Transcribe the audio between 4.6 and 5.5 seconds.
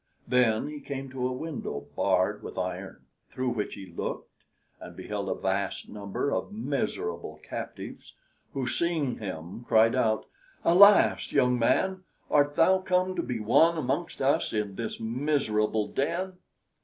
and beheld a